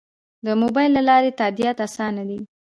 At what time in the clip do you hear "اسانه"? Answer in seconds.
1.87-2.23